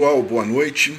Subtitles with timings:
[0.00, 0.96] Pessoal, boa noite.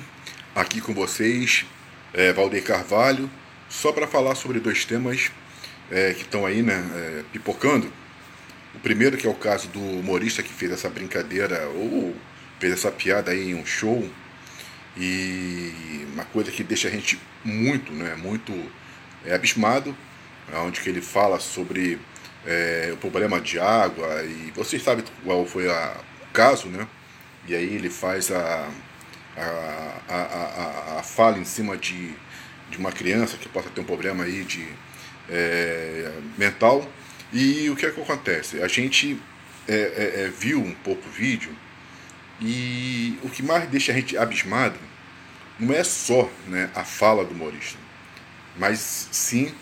[0.54, 1.66] Aqui com vocês,
[2.14, 3.32] é, Valdeir Carvalho,
[3.70, 5.32] só para falar sobre dois temas
[5.90, 7.90] é, que estão aí, né, é, pipocando.
[8.76, 12.14] O primeiro que é o caso do humorista que fez essa brincadeira ou
[12.60, 14.06] fez essa piada aí em um show
[14.98, 18.52] e uma coisa que deixa a gente muito, né, muito
[19.26, 19.96] é, abismado,
[20.56, 21.98] onde que ele fala sobre
[22.46, 25.96] é, o problema de água e vocês sabem qual foi a,
[26.30, 26.86] o caso, né?
[27.48, 28.70] E aí ele faz a,
[29.38, 32.14] a, a, a, a fala em cima de,
[32.70, 34.68] de uma criança que possa ter um problema aí de
[35.30, 36.90] é, mental.
[37.32, 38.62] E o que é que acontece?
[38.62, 39.20] A gente
[39.68, 41.56] é, é, é, viu um pouco o vídeo
[42.42, 44.80] e o que mais deixa a gente abismado
[45.60, 47.78] não é só né, a fala do humorista,
[48.58, 49.54] mas sim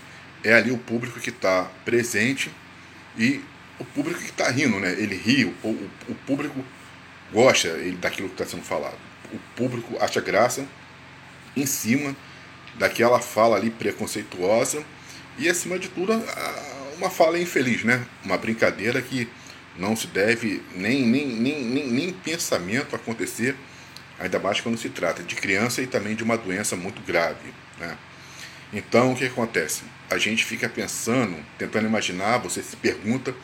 [0.43, 2.51] é ali o público que está presente
[3.17, 3.41] e
[3.79, 4.91] o público que está rindo, né?
[4.91, 6.63] Ele ri, o, o, o público
[7.31, 10.65] gosta daquilo que está sendo falado o público acha graça
[11.55, 12.15] em cima
[12.75, 14.83] daquela fala ali preconceituosa
[15.37, 16.13] e acima de tudo
[16.97, 18.05] uma fala infeliz, né?
[18.23, 19.29] Uma brincadeira que
[19.77, 23.55] não se deve nem, nem, nem, nem, nem pensamento acontecer,
[24.19, 27.53] ainda mais quando se trata de criança e também de uma doença muito grave.
[27.79, 27.95] Né?
[28.73, 29.83] Então o que acontece?
[30.09, 33.35] A gente fica pensando, tentando imaginar, você se pergunta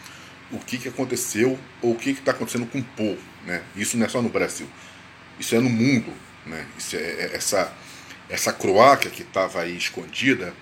[0.51, 3.21] o que, que aconteceu ou o que está acontecendo com o povo.
[3.45, 3.61] Né?
[3.75, 4.67] Isso não é só no Brasil.
[5.39, 6.13] Isso é no mundo.
[6.45, 6.65] Né?
[6.77, 7.73] Isso é, é essa,
[8.29, 10.53] essa croácia que estava aí escondida,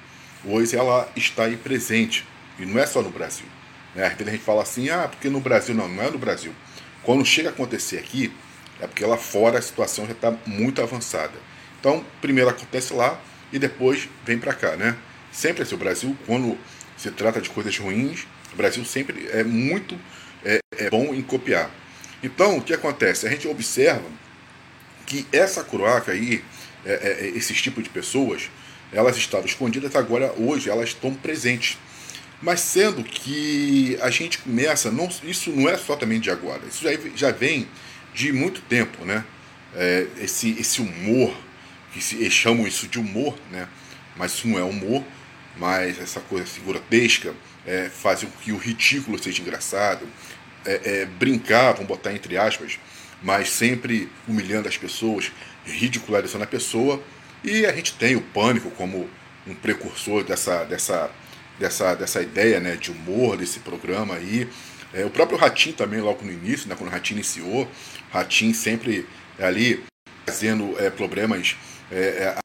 [0.46, 2.26] hoje ela está aí presente.
[2.60, 3.46] E não é só no Brasil.
[3.96, 4.06] Né?
[4.06, 6.54] Às vezes a gente fala assim, ah, porque no Brasil não, não é no Brasil.
[7.04, 8.32] Quando chega a acontecer aqui,
[8.80, 11.34] é porque lá fora a situação já está muito avançada.
[11.80, 13.20] Então, primeiro acontece lá
[13.52, 14.96] e depois vem para cá, né?
[15.32, 16.58] Sempre assim, o Brasil, quando
[16.98, 19.98] se trata de coisas ruins, o Brasil sempre é muito
[20.44, 21.70] é, é bom em copiar.
[22.24, 23.28] Então, o que acontece?
[23.28, 24.08] A gente observa
[25.06, 26.44] que essa croaca aí,
[26.86, 28.50] é, é, é, esses tipos de pessoas,
[28.92, 31.78] elas estavam escondidas, agora hoje elas estão presentes.
[32.42, 36.84] Mas sendo que a gente começa, não, isso não é só também de agora, isso
[36.84, 37.68] já, já vem
[38.14, 39.24] de muito tempo, né?
[39.76, 41.34] É, esse, esse humor,
[41.94, 43.68] que se, eles chamam isso de humor, né?
[44.16, 45.04] Mas isso não é humor,
[45.58, 47.34] mas essa coisa grotesca
[47.66, 47.90] é,
[48.28, 50.08] com que o ridículo seja engraçado,
[50.66, 51.06] é, é,
[51.86, 52.80] botar entre aspas,
[53.22, 55.32] mas sempre humilhando as pessoas,
[55.66, 57.02] ridicularizando a pessoa.
[57.44, 59.10] E a gente tem o pânico como
[59.48, 61.10] um precursor dessa, dessa,
[61.60, 64.48] dessa, dessa ideia né, de humor desse programa aí.
[64.94, 67.70] É, o próprio Ratinho também, logo no início, né, quando o Ratinho iniciou,
[68.12, 69.08] Ratinho sempre
[69.40, 69.84] ali
[70.26, 71.56] fazendo é, problemas,
[71.92, 72.36] é, é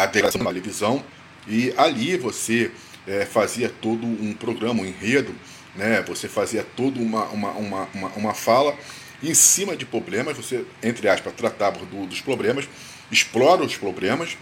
[0.00, 1.04] a da televisão,
[1.46, 2.70] e ali você
[3.06, 5.34] é, fazia todo um programa, um enredo,
[5.74, 8.76] né, você fazia toda uma, uma, uma, uma, uma fala.
[9.22, 12.68] Em cima de problemas, você, entre aspas, tratava do, dos problemas,
[13.10, 14.36] explora os problemas,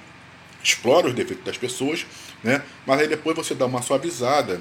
[0.63, 2.07] explora os defeitos das pessoas,
[2.43, 2.63] né?
[2.87, 4.61] mas aí depois você dá uma suavizada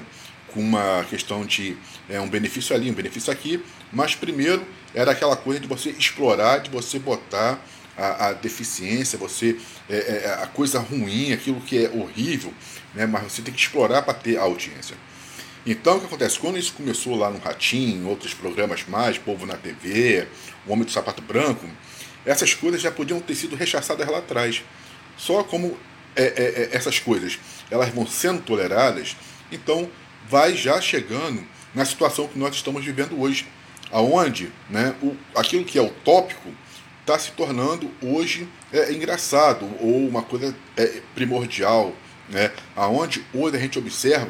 [0.52, 1.76] com uma questão de
[2.08, 3.62] é, um benefício ali, um benefício aqui,
[3.92, 7.64] mas primeiro era aquela coisa de você explorar, de você botar
[7.96, 9.56] a, a deficiência, você
[9.88, 12.52] é, é, a coisa ruim, aquilo que é horrível,
[12.94, 13.06] né?
[13.06, 14.96] mas você tem que explorar para ter audiência.
[15.66, 16.38] Então, o que acontece?
[16.38, 20.26] Quando isso começou lá no Ratinho, outros programas mais, Povo na TV,
[20.66, 21.66] O Homem do Sapato Branco,
[22.24, 24.62] essas coisas já podiam ter sido rechaçadas lá atrás.
[25.18, 25.76] Só como
[26.16, 27.38] é, é, é, essas coisas
[27.70, 29.16] elas vão sendo toleradas,
[29.52, 29.88] então
[30.28, 33.46] vai já chegando na situação que nós estamos vivendo hoje,
[33.92, 36.50] aonde né, o, aquilo que é utópico
[37.10, 41.92] está se tornando hoje é, engraçado ou uma coisa é, primordial,
[42.28, 44.28] né, aonde hoje a gente observa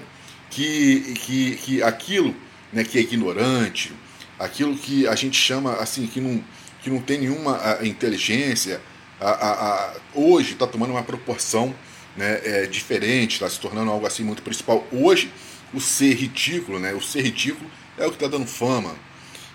[0.49, 2.35] que, que, que aquilo
[2.73, 3.93] né, que é ignorante,
[4.39, 6.43] aquilo que a gente chama assim, que não,
[6.83, 8.81] que não tem nenhuma a, inteligência,
[9.21, 11.75] a, a, hoje está tomando uma proporção
[12.17, 14.87] né, é, diferente, está se tornando algo assim muito principal.
[14.91, 15.31] Hoje,
[15.75, 18.95] o ser ridículo, né, o ser ridículo é o que está dando fama.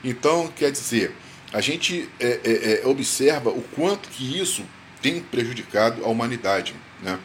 [0.04, 1.16] Então, quer dizer,
[1.56, 4.62] a gente é, é, é, observa o quanto que isso
[5.02, 6.76] tem prejudicado a humanidade.
[7.02, 7.18] Né?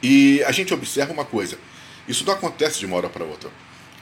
[0.00, 1.58] E a gente observa uma coisa,
[2.06, 3.50] isso não acontece de uma hora para outra.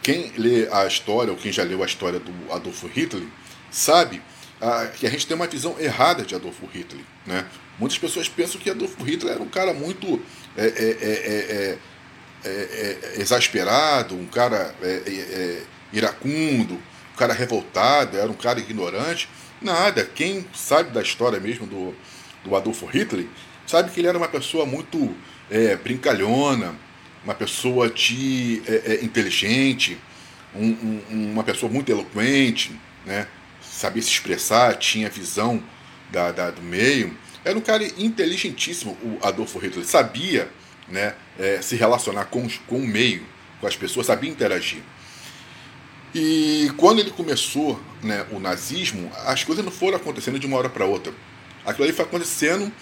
[0.02, 3.26] Quem lê a história, ou quem já leu a história do Adolfo Hitler,
[3.70, 4.20] sabe
[4.61, 7.02] ah, que a gente tem uma visão errada de Adolfo Hitler.
[7.25, 7.46] Né?
[7.78, 10.20] Muitas pessoas pensam que Adolfo Hitler era um cara muito
[10.58, 11.78] é, é,
[12.44, 14.75] é, exasperado, um cara
[15.90, 19.26] iracundo, um cara revoltado, era um cara ignorante.
[19.60, 20.05] Nada.
[20.05, 21.94] Quem sabe da história mesmo do,
[22.44, 23.26] do Adolfo Hitler
[23.66, 25.14] sabe que ele era uma pessoa muito
[25.82, 26.75] brincalhona,
[27.25, 29.99] uma pessoa de, é, é, inteligente,
[30.55, 30.66] um,
[31.10, 33.26] um, uma pessoa muito eloquente, né?
[33.60, 35.62] sabia se expressar, tinha visão
[36.10, 39.84] da, da, do meio, era um cara inteligentíssimo, o Adolfo Hitler.
[39.84, 40.49] Sabia
[40.88, 43.25] né, é, se relacionar com, com o meio,
[43.60, 44.82] com as pessoas, sabia interagir.
[46.14, 50.69] E quando ele começou né, o nazismo, as coisas não foram acontecendo de uma hora
[50.69, 51.12] para outra.
[51.66, 52.72] Aquilo ali foi acontecendo,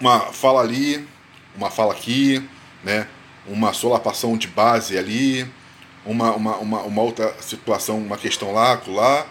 [0.00, 1.06] uma fala ali,
[1.56, 2.42] uma fala aqui,
[2.82, 3.06] né,
[3.46, 5.48] uma solapação de base ali,
[6.04, 9.26] uma, uma, uma, uma outra situação, uma questão lá, lá.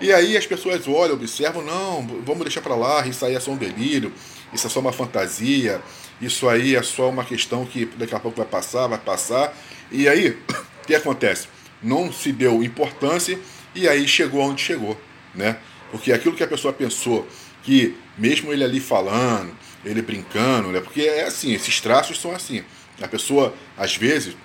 [0.00, 3.50] E aí as pessoas olham, observam, não, vamos deixar para lá, isso aí é só
[3.50, 4.12] um delírio,
[4.52, 5.80] isso é só uma fantasia,
[6.20, 9.52] isso aí é só uma questão que daqui a pouco vai passar, vai passar.
[9.90, 10.30] E aí,
[10.82, 11.48] o que acontece?
[11.82, 13.38] Não se deu importância
[13.74, 15.00] e aí chegou onde chegou,
[15.34, 15.58] né?
[15.90, 17.26] Porque aquilo que a pessoa pensou
[17.62, 19.52] que mesmo ele ali falando,
[19.84, 20.80] ele brincando, né?
[20.80, 22.64] Porque é assim, esses traços são assim.
[23.00, 24.36] A pessoa, às vezes,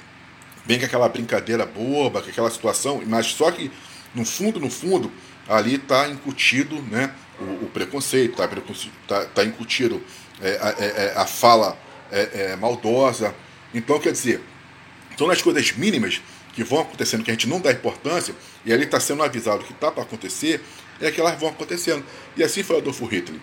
[0.66, 3.72] vem com aquela brincadeira boba, com aquela situação, mas só que
[4.14, 5.12] no fundo, no fundo,
[5.48, 8.48] ali está incutido né, o, o preconceito, está
[9.08, 10.02] tá, tá incutido
[10.42, 11.78] é, é, é, a fala
[12.12, 13.34] é, é, maldosa.
[13.74, 14.42] Então, quer dizer,
[15.18, 16.22] são as coisas mínimas
[16.54, 19.74] que vão acontecendo, que a gente não dá importância, e ali está sendo avisado que
[19.74, 20.62] está para acontecer,
[21.00, 22.04] é que elas vão acontecendo.
[22.36, 23.40] E assim foi Adolfo Hitler.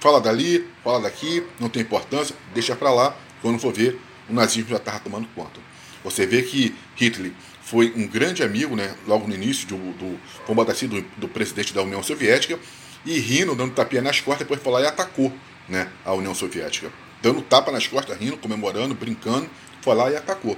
[0.00, 3.98] Fala dali, fala daqui, não tem importância, deixa para lá, quando for ver,
[4.28, 5.60] o nazismo já estava tomando conta.
[6.04, 7.32] Você vê que Hitler
[7.62, 11.82] foi um grande amigo, né, logo no início do, do assim, do, do presidente da
[11.82, 12.58] União Soviética,
[13.04, 15.32] e rindo, dando tapinha nas costas, depois foi lá e atacou
[15.68, 16.92] né, a União Soviética.
[17.20, 19.48] Dando tapa nas costas, rindo, comemorando, brincando,
[19.80, 20.56] foi lá e atacou.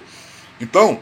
[0.60, 1.00] Então,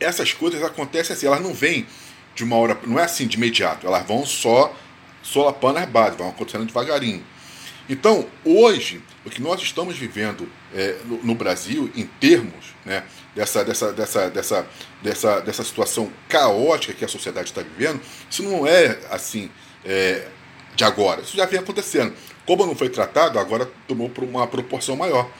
[0.00, 1.86] essas coisas acontecem assim, elas não vêm
[2.34, 4.74] de uma hora, não é assim de imediato, elas vão só
[5.22, 7.24] solapando as bases, vão acontecendo devagarinho.
[7.88, 13.02] Então, hoje, o que nós estamos vivendo é, no, no, Brasil, em termos né,
[13.34, 14.66] dessa, dessa, dessa, dessa,
[15.02, 19.50] dessa, dessa situação caótica que a sociedade está vivendo, isso não é assim
[19.84, 20.28] é,
[20.76, 22.12] de agora, isso já vem acontecendo.
[22.46, 25.30] Como não foi tratado, agora tomou uma proporção maior.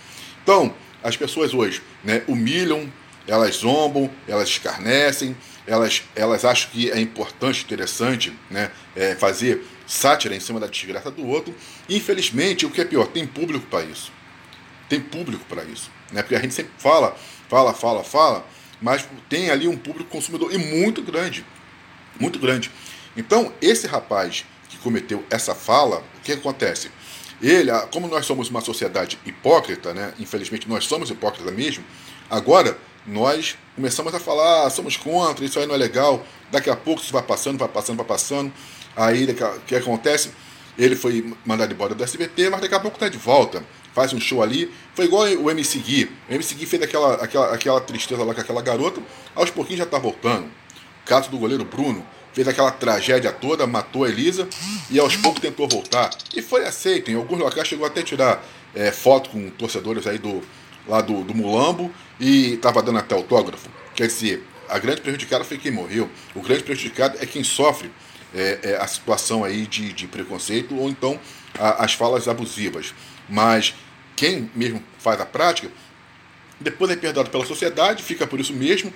[0.42, 2.90] Então, as pessoas hoje né, humilham,
[3.28, 5.36] elas zombam, elas escarnecem,
[5.66, 11.10] elas, elas acham que é importante, interessante né, é, fazer sátira em cima da desgraça
[11.10, 11.54] do outro.
[11.88, 14.10] Infelizmente, o que é pior, tem público para isso.
[14.88, 15.90] Tem público para isso.
[16.10, 16.22] Né?
[16.22, 17.14] Porque a gente sempre fala,
[17.48, 18.46] fala, fala, fala,
[18.80, 21.44] mas tem ali um público consumidor e muito grande.
[22.18, 22.70] Muito grande.
[23.16, 26.90] Então, esse rapaz que cometeu essa fala, o que acontece?
[27.42, 30.12] Ele, como nós somos uma sociedade hipócrita, né?
[30.18, 31.84] infelizmente nós somos hipócritas mesmo,
[32.28, 36.76] agora nós começamos a falar, ah, somos contra, isso aí não é legal, daqui a
[36.76, 38.52] pouco isso vai passando, vai passando, vai passando,
[38.96, 40.30] aí o que acontece?
[40.76, 43.64] Ele foi mandado embora do SBT, mas daqui a pouco está de volta,
[43.94, 47.54] faz um show ali, foi igual o MC Gui, o MC Gui fez aquela, aquela,
[47.54, 49.00] aquela tristeza lá com aquela garota,
[49.34, 54.04] aos pouquinhos já está voltando, o caso do goleiro Bruno, fez aquela tragédia toda, matou
[54.04, 54.48] a Elisa
[54.90, 56.10] e aos poucos tentou voltar.
[56.36, 57.10] E foi aceito.
[57.10, 58.44] Em alguns locais chegou até a tirar
[58.74, 60.40] é, foto com torcedores aí do,
[60.88, 63.68] lá do, do Mulambo e estava dando até autógrafo.
[63.94, 66.10] Quer dizer, a grande prejudicada foi quem morreu.
[66.34, 67.90] O grande prejudicado é quem sofre
[68.34, 71.18] é, é, a situação aí de, de preconceito ou então
[71.58, 72.94] a, as falas abusivas.
[73.28, 73.74] Mas
[74.16, 75.70] quem mesmo faz a prática,
[76.60, 78.92] depois é perdoado pela sociedade, fica por isso mesmo.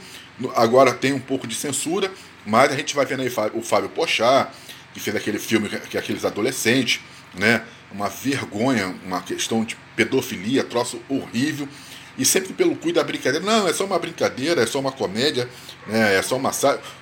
[0.56, 2.10] Agora tem um pouco de censura,
[2.44, 4.50] mas a gente vai vendo aí o Fábio Pochá,
[4.92, 7.00] que fez aquele filme que aqueles adolescentes,
[7.34, 7.62] né?
[7.90, 11.68] Uma vergonha, uma questão de pedofilia, troço horrível
[12.16, 13.44] e sempre pelo cuidado da brincadeira.
[13.44, 15.48] Não, é só uma brincadeira, é só uma comédia,
[15.86, 16.50] né, é só uma,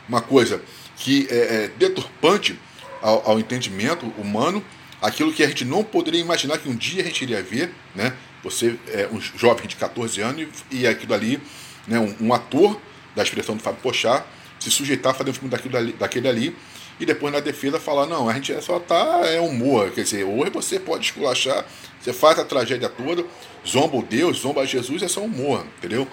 [0.08, 0.60] uma coisa
[0.96, 2.58] que é, é deturpante
[3.02, 4.62] ao, ao, entendimento humano,
[5.00, 8.14] aquilo que a gente não poderia imaginar que um dia a gente iria ver, né?
[8.42, 11.40] Você é um jovem de 14 anos e, e aquilo ali,
[11.86, 12.80] né, um, um, ator
[13.14, 14.24] da expressão do Fábio Pochá,
[14.58, 16.56] se sujeitar a fazer um filme daquilo daquele ali
[17.00, 20.50] e depois na defesa falar, não, a gente só tá, é humor, quer dizer, hoje
[20.50, 21.64] você pode esculachar,
[21.98, 23.24] você faz a tragédia toda,
[23.66, 26.06] zomba o Deus, zomba Jesus, é só humor, entendeu?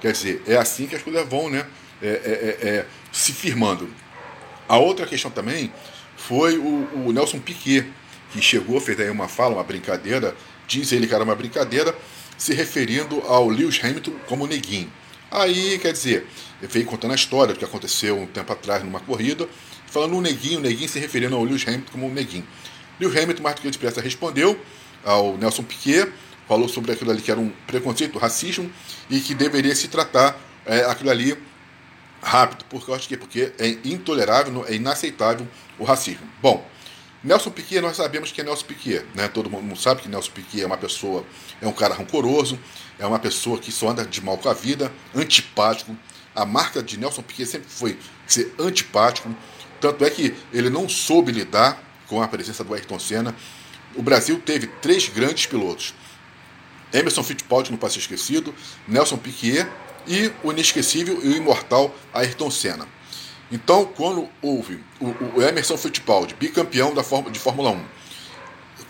[0.00, 1.66] Quer dizer, é assim que as coisas vão, né,
[2.00, 3.90] é, é, é, é se firmando.
[4.68, 5.72] A outra questão também
[6.16, 7.86] foi o, o, Nelson Piquet,
[8.30, 10.36] que chegou, fez aí uma fala, uma brincadeira,
[10.68, 11.92] diz ele que era uma brincadeira,
[12.36, 14.92] se referindo ao Lewis Hamilton como neguinho.
[15.30, 16.26] Aí, quer dizer,
[16.62, 19.48] ele veio contando a história do que aconteceu um tempo atrás numa corrida,
[19.90, 22.46] falando o neguinho, neguinho se referindo ao Lewis Hamilton como o neguinho.
[23.00, 24.60] Lewis Hamilton, mais do que depressa, respondeu
[25.04, 26.12] ao Nelson Piquet,
[26.46, 28.70] falou sobre aquilo ali que era um preconceito, racismo,
[29.08, 31.36] e que deveria se tratar é, aquilo ali
[32.22, 35.46] rápido, porque eu acho que porque é intolerável, é inaceitável
[35.78, 36.26] o racismo.
[36.42, 36.66] Bom,
[37.22, 39.28] Nelson Piquet, nós sabemos que é Nelson Piquet, né?
[39.28, 41.24] Todo mundo sabe que Nelson Piquet é uma pessoa,
[41.60, 42.58] é um cara rancoroso,
[42.98, 45.96] é uma pessoa que só anda de mal com a vida, antipático.
[46.34, 49.34] A marca de Nelson Piquet sempre foi ser antipático,
[49.80, 53.34] tanto é que ele não soube lidar com a presença do Ayrton Senna.
[53.94, 55.94] o Brasil teve três grandes pilotos.
[56.92, 58.54] Emerson Fittipaldi, não pode ser esquecido,
[58.86, 59.66] Nelson Piquet
[60.06, 62.88] e o inesquecível e o imortal Ayrton Senna.
[63.50, 65.06] Então, quando houve o,
[65.36, 67.84] o Emerson Fittipaldi, bicampeão da, de Fórmula 1,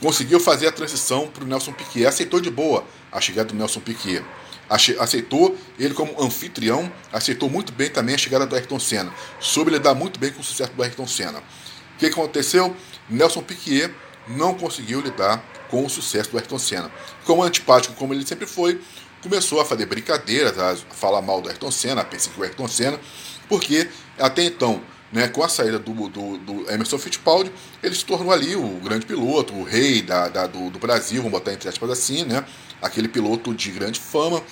[0.01, 3.81] conseguiu fazer a transição para o Nelson Piquet, aceitou de boa a chegada do Nelson
[3.81, 4.25] Piquet.
[4.69, 9.95] Aceitou ele como anfitrião, aceitou muito bem também a chegada do Ayrton Senna, soube lidar
[9.95, 11.39] muito bem com o sucesso do Ayrton Senna.
[11.39, 12.77] O que aconteceu?
[13.09, 13.91] Nelson Piquet
[14.29, 16.91] não conseguiu lidar com o sucesso do Ayrton Senna.
[17.25, 18.81] Como antipático como ele sempre foi,
[19.23, 23.01] começou a fazer brincadeiras, a falar mal do Ayrton Senna, a perseguir o Ayrton Senna,
[23.49, 27.51] porque até então, né, com a saída do, do, do, Emerson Fittipaldi,
[27.83, 31.39] ele se tornou ali o grande piloto, o rei da, da do, do, Brasil, vamos
[31.39, 32.45] botar entre aspas assim, né,
[32.83, 34.43] aquele piloto de grande fama.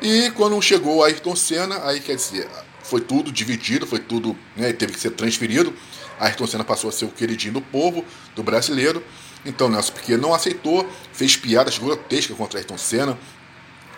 [0.00, 2.48] E quando chegou o Ayrton Senna, aí quer dizer,
[2.82, 5.72] foi tudo dividido, foi tudo, né, teve que ser transferido.
[6.20, 9.02] Ayrton Senna passou a ser o queridinho do povo, do brasileiro.
[9.44, 13.18] Então Nelson Piquet não aceitou, fez piadas grotescas contra Ayrton Senna,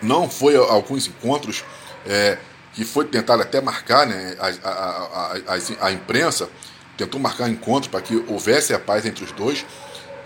[0.01, 1.63] não foi a alguns encontros
[2.05, 2.37] é,
[2.73, 6.49] que foi tentado até marcar, né, a, a, a, a imprensa
[6.97, 9.65] tentou marcar encontros para que houvesse a paz entre os dois.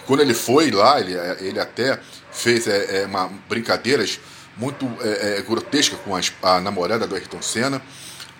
[0.07, 1.99] Quando ele foi lá, ele, ele até
[2.31, 4.19] fez é, é, uma, brincadeiras
[4.57, 6.15] muito é, é grotescas com
[6.47, 7.81] a namorada do Ayrton Senna.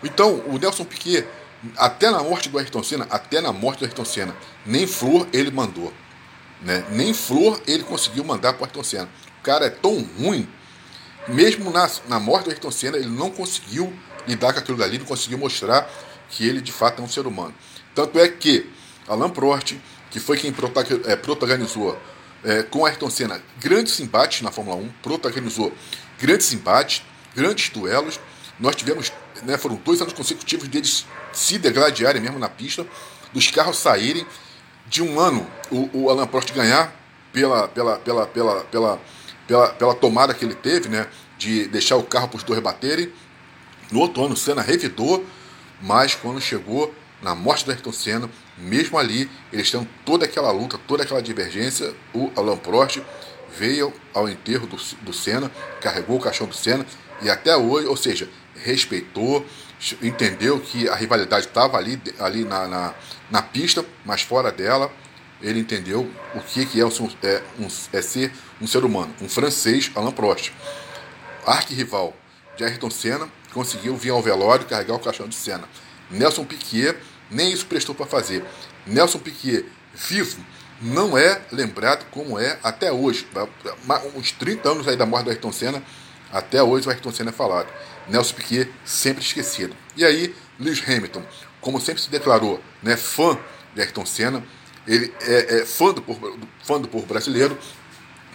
[0.04, 1.26] Então, o Nelson Piquet,
[1.78, 5.52] até na morte do Ayrton Senna, até na morte do Ayrton Senna, nem flor ele
[5.52, 5.94] mandou.
[6.62, 6.84] Né?
[6.90, 9.10] Nem flor ele conseguiu mandar para o Ayrton Senna.
[9.40, 10.48] O cara é tão ruim
[11.28, 13.94] mesmo na, na morte do Ayrton Senna, ele não conseguiu
[14.28, 15.90] lidar com aquilo dali, não conseguiu mostrar
[16.30, 17.54] que ele de fato é um ser humano.
[17.94, 18.70] Tanto é que
[19.08, 19.76] Alain Prost,
[20.10, 20.54] que foi quem
[21.06, 22.00] é, protagonizou
[22.44, 25.72] é, com Ayrton Senna grandes embates na Fórmula 1, protagonizou
[26.20, 27.04] grandes embates,
[27.36, 28.20] grandes duelos.
[28.60, 29.12] Nós tivemos,
[29.44, 32.86] né, foram dois anos consecutivos deles se degladiarem mesmo na pista,
[33.32, 34.26] dos carros saírem.
[34.86, 36.94] De um ano, o, o Alain Prost ganhar
[37.32, 39.02] pela, pela, pela, pela, pela
[39.48, 41.08] pela, pela tomada que ele teve, né,
[41.38, 43.12] de deixar o carro para os dois baterem.
[43.92, 45.26] No outro ano, o Senna revidou,
[45.82, 50.78] mas quando chegou na morte do Ayrton Senna, mesmo ali, eles tendo toda aquela luta,
[50.88, 53.02] toda aquela divergência, o Alain Prost
[53.58, 56.86] veio ao enterro do, do Senna, carregou o caixão do Senna
[57.22, 59.46] e até hoje, ou seja, respeitou,
[60.02, 62.94] entendeu que a rivalidade estava ali, ali na, na,
[63.30, 64.92] na pista, mas fora dela
[65.44, 66.90] ele entendeu o que, que é, um,
[67.22, 67.44] é,
[67.92, 68.32] é ser
[68.62, 69.14] um ser humano.
[69.22, 70.52] Um francês, Alain Prost.
[71.46, 72.16] Arquirrival
[72.56, 75.68] de Ayrton Senna, conseguiu vir ao velório carregar o caixão de Senna.
[76.10, 76.96] Nelson Piquet,
[77.30, 78.46] nem isso prestou para fazer.
[78.86, 80.44] Nelson Piquet, vivo,
[80.82, 83.28] não é lembrado como é até hoje.
[84.16, 85.84] Uns 30 anos aí da morte do Ayrton Senna,
[86.32, 87.68] até hoje o Ayrton Senna é falado.
[88.08, 89.76] Nelson Piquet sempre esquecido.
[89.96, 91.24] E aí, Lewis Hamilton,
[91.60, 93.38] como sempre se declarou né, fã
[93.74, 94.44] de Ayrton Senna,
[94.88, 97.58] ele é, é fã, do povo, fã do povo brasileiro.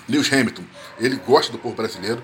[0.08, 0.64] Lewis Hamilton,
[0.98, 2.22] ele gosta do povo brasileiro.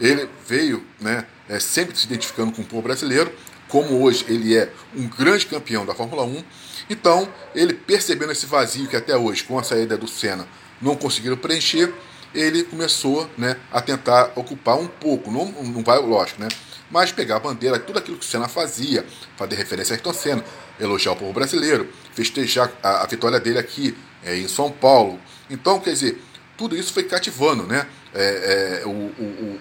[0.00, 3.32] Ele veio né, é, sempre se identificando com o povo brasileiro.
[3.68, 6.42] Como hoje ele é um grande campeão da Fórmula 1.
[6.88, 10.48] Então, ele percebendo esse vazio que até hoje, com a saída do Senna,
[10.82, 11.92] não conseguiram preencher,
[12.34, 16.48] ele começou né, a tentar ocupar um pouco, não, não vai, lógico, né?
[16.90, 19.06] Mas pegar a bandeira, tudo aquilo que o Senna fazia,
[19.36, 20.44] fazer referência a Ayrton Senna,
[20.78, 25.20] elogiar o povo brasileiro, festejar a, a vitória dele aqui é, em São Paulo.
[25.48, 26.20] Então, quer dizer,
[26.56, 29.60] tudo isso foi cativando né, é, é, o, o,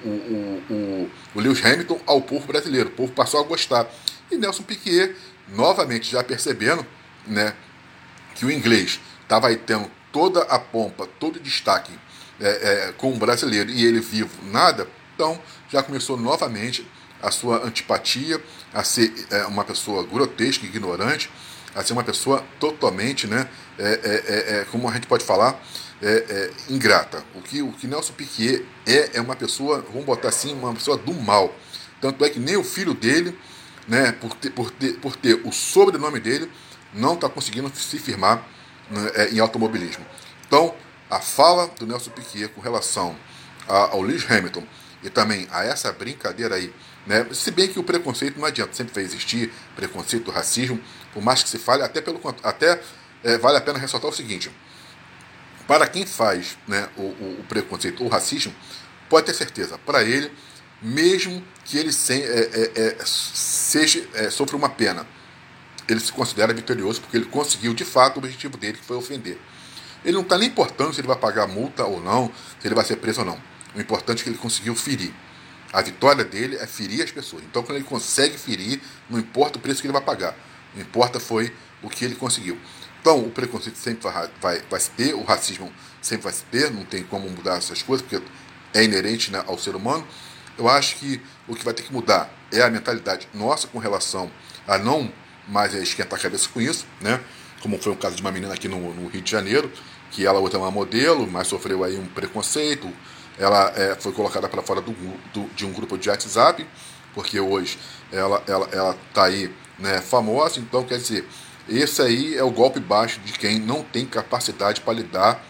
[0.69, 2.89] o, o, Lewis Hamilton ao povo brasileiro.
[2.89, 3.87] O povo passou a gostar.
[4.31, 5.15] E Nelson Piquet,
[5.49, 6.85] novamente já percebendo
[7.27, 7.53] né,
[8.35, 11.91] que o inglês estava aí tendo toda a pompa, todo o destaque
[12.39, 16.87] é, é, com o brasileiro e ele vivo, nada, então já começou novamente
[17.21, 18.41] a sua antipatia,
[18.73, 21.29] a ser é, uma pessoa grotesca, ignorante,
[21.75, 25.61] a ser uma pessoa totalmente, né, é, é, é, como a gente pode falar,
[26.69, 27.21] ingrata.
[27.35, 30.97] O que, o que Nelson Piquet é, é uma pessoa, vamos botar assim, uma pessoa
[30.97, 31.53] do mal.
[31.99, 33.37] Tanto é que nem o filho dele,
[33.85, 36.49] né, por, ter, por, ter, por ter o sobrenome dele,
[36.93, 38.47] não está conseguindo se firmar
[38.89, 40.05] né, em automobilismo.
[40.47, 40.73] Então,
[41.09, 43.15] a fala do Nelson Piquet com relação
[43.67, 44.63] ao Lewis Hamilton
[45.03, 46.73] e também a essa brincadeira aí
[47.09, 47.25] né?
[47.33, 50.79] Se bem que o preconceito não adianta, sempre vai existir preconceito, racismo,
[51.13, 52.79] por mais que se fale, até, pelo, até
[53.23, 54.51] é, vale a pena ressaltar o seguinte:
[55.67, 58.53] para quem faz né, o, o, o preconceito, o racismo,
[59.09, 60.31] pode ter certeza, para ele,
[60.81, 65.07] mesmo que ele é, é, é seja, é, sofra uma pena,
[65.87, 69.39] ele se considera vitorioso porque ele conseguiu de fato o objetivo dele, que foi ofender.
[70.03, 72.85] Ele não está nem importando se ele vai pagar multa ou não, se ele vai
[72.85, 73.39] ser preso ou não.
[73.75, 75.13] O importante é que ele conseguiu ferir.
[75.71, 77.43] A vitória dele é ferir as pessoas.
[77.43, 80.35] Então, quando ele consegue ferir, não importa o preço que ele vai pagar.
[80.73, 81.53] Não importa foi
[81.83, 82.57] o que ele conseguiu.
[83.01, 86.71] Então, o preconceito sempre vai, vai, vai se ter, o racismo sempre vai se ter,
[86.71, 88.23] não tem como mudar essas coisas, porque
[88.73, 90.05] é inerente né, ao ser humano.
[90.57, 94.29] Eu acho que o que vai ter que mudar é a mentalidade nossa com relação
[94.67, 95.11] a não
[95.47, 97.19] mais esquentar a cabeça com isso, né?
[97.61, 99.71] Como foi o caso de uma menina aqui no, no Rio de Janeiro,
[100.11, 102.91] que ela hoje é uma modelo, mas sofreu aí um preconceito.
[103.37, 104.91] Ela é, foi colocada para fora do,
[105.33, 106.65] do, de um grupo de WhatsApp,
[107.13, 107.77] porque hoje
[108.11, 110.59] ela ela ela está aí né, famosa.
[110.59, 111.25] Então, quer dizer,
[111.67, 115.43] esse aí é o golpe baixo de quem não tem capacidade para lidar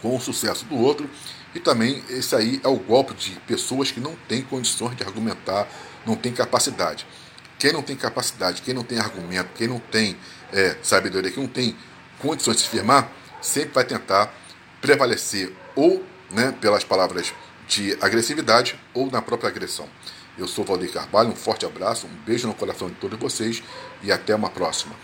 [0.00, 1.08] com o sucesso do outro.
[1.54, 5.68] E também esse aí é o golpe de pessoas que não têm condições de argumentar,
[6.06, 7.06] não têm capacidade.
[7.58, 10.16] Quem não tem capacidade, quem não tem argumento, quem não tem
[10.52, 11.76] é, sabedoria, quem não tem
[12.18, 14.32] condições de se firmar, sempre vai tentar
[14.80, 17.32] prevalecer ou né, pelas palavras
[17.66, 19.88] de agressividade ou na própria agressão.
[20.36, 23.62] Eu sou Valdir Carvalho, um forte abraço, um beijo no coração de todos vocês
[24.02, 24.94] e até uma próxima.